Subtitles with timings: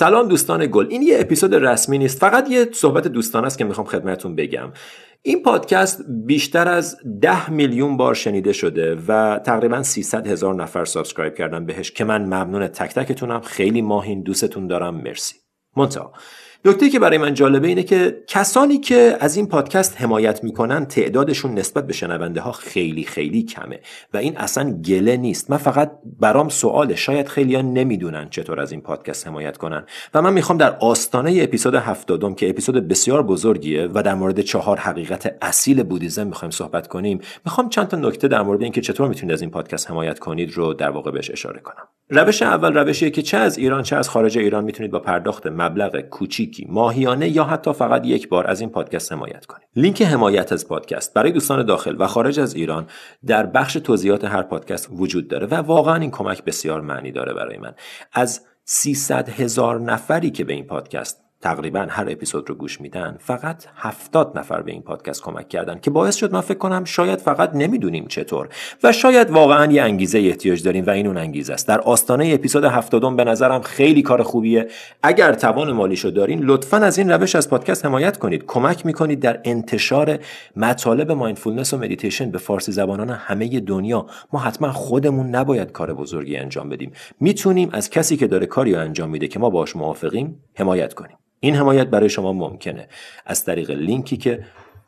[0.00, 0.86] سلام دوستان گل.
[0.90, 4.72] این یه اپیزود رسمی نیست فقط یه صحبت دوستانه است که می‌خوام خدمتتون بگم.
[5.22, 11.34] این پادکست بیشتر از ده میلیون بار شنیده شده و تقریبا 300 هزار نفر subscribe
[11.34, 13.40] کردن بهش که من ممنون تک تکتونم.
[13.40, 14.94] خیلی ماهین دوستتون دارم.
[14.94, 15.34] مرسی.
[15.76, 16.12] منتها
[16.64, 21.54] نکته‌ای که برای من جالبه اینه که کسانی که از این پادکست حمایت می‌کنن تعدادشون
[21.54, 23.80] نسبت به شنونده ها خیلی خیلی کمه
[24.14, 25.50] و این اصلا گله نیست.
[25.50, 29.84] من فقط برام سواله شاید خیلی ها نمی‌دونن چطور از این پادکست حمایت کنن.
[30.14, 34.78] و من می‌خوام در آستانه اپیزود هفتادم که اپیزود بسیار بزرگیه و در مورد چهار
[34.78, 39.32] حقیقت اصیل بودیزم می‌خوایم صحبت کنیم می‌خوام چند تا نکته در مورد اینکه چطور می‌تونید
[39.32, 41.88] از این پادکست حمایت کنید رو در واقع بهش اشاره کنم.
[42.08, 46.00] روش اول روشیه که چه از ایران چه از خارج ایران می‌تونید با پرداخت مبلغ
[46.50, 49.68] کوچیکی ماهیانه یا حتی فقط یک بار از این پادکست حمایت کنید.
[49.76, 52.86] لینک حمایت از پادکست برای دوستان داخل و خارج از ایران
[53.26, 57.58] در بخش توضیحات هر پادکست وجود داره و واقعا این کمک بسیار معنی داره برای
[57.58, 57.74] من.
[58.12, 63.64] از 300 هزار نفری که به این پادکست تقریبا هر اپیزود رو گوش میدن فقط
[63.76, 67.50] هفتاد نفر به این پادکست کمک کردن که باعث شد من فکر کنم شاید فقط
[67.54, 68.48] نمی‌دونیم چطور.
[68.82, 71.68] و شاید واقعا یه انگیزه احتیاج داریم و این اون انگیزه است.
[71.68, 74.68] در آستانه اپیزود هفتادم به نظرم خیلی کار خوبیه.
[75.02, 78.44] اگر توان مالیشو دارین لطفا از این روش از پادکست حمایت کنید.
[78.46, 80.18] کمک می‌کنید در انتشار
[80.56, 84.06] مطالب mindfulness و مدیتیشن به فارسی زبانان همه دنیا.
[84.32, 86.92] ما حتما خودمون نباید کار بزرگی انجام بدیم.
[87.20, 91.16] می‌تونیم از کسی که داره کاری انجام میده که ما باش موافقیم حمایت کنیم.
[91.40, 92.88] این حمایت برای شما ممکنه.
[93.26, 94.44] از طریق لینکی که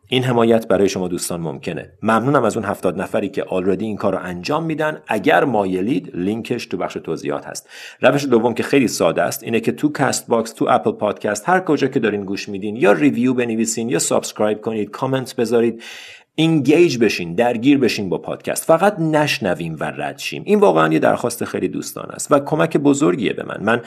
[0.08, 1.92] این حمایت برای شما دوستان ممکنه.
[2.03, 5.03] ممنونم از اون هفتاد نفری که already این کار رو انجام میدن.
[5.08, 7.69] اگر مایلید لینکش تو بخش توضیحات هست.
[8.00, 11.86] روش دوم که خیلی ساده است اینه که تو Castbox تو Apple Podcast هر کجا
[11.89, 15.83] که دارین گوش میدین یا review بنویسین یا subscribe کنید کامنت بذارید
[16.34, 18.64] اینگیج بشین درگیر بشین با پادکست.
[18.64, 20.42] فقط نشنویم و رد شیم.
[20.47, 23.62] این واقعا یه درخواست خیلی دوستان است و کمک بزرگیه به من.
[23.62, 23.83] من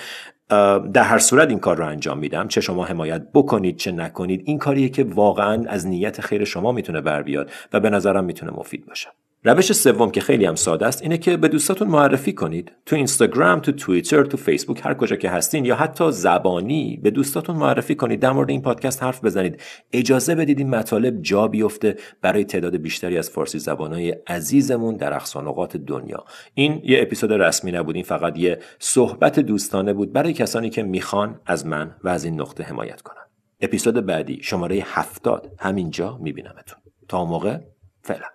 [0.93, 2.47] در هر صورت این کار رو انجام میدم.
[2.47, 7.02] چه شما حمایت بکنید چه نکنید این کاریه که واقعا از نیت خیر شما می‌تونه
[7.02, 9.09] بر بیاد و به نظرم می‌تونه مفید باشه.
[9.45, 12.72] روش سوم که خیلی هم ساده است اینه که به دوستاتون معرفی کنید.
[12.86, 17.56] تو اینستاگرام تو توییتر تو فیسبوک هر کجا که هستین یا حتی زبانی به دوستاتون
[17.56, 19.61] معرفی کنید در مورد این پادکست حرف بزنید.
[19.94, 25.77] اجازه بدید این مطالب جا بیفته برای تعداد بیشتری از فارسی زبانهای عزیزمون در اقصانقات
[25.77, 26.26] دنیا.
[26.54, 31.39] این یه اپیزود رسمی نبود این فقط یه صحبت دوستانه بود برای کسانی که می‌خوان
[31.45, 33.23] از من و از این نقطه حمایت کنن.
[33.62, 35.52] اپیزود بعدی شماره هفتاد.
[35.60, 36.80] همینجا میبینمتون.
[37.08, 37.58] تا موقع
[38.02, 38.34] فعلا.